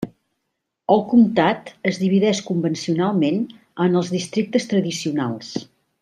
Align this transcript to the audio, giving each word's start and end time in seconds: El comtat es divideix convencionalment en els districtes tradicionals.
El 0.93 1.01
comtat 1.11 1.67
es 1.91 1.99
divideix 2.05 2.41
convencionalment 2.47 3.37
en 3.85 3.99
els 4.03 4.09
districtes 4.17 4.65
tradicionals. 4.73 5.53